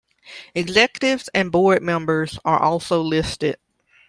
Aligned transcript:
Executives 0.55 1.29
and 1.31 1.51
board 1.51 1.83
members 1.83 2.39
are 2.43 2.59
also 2.59 3.03
listed. 3.03 3.57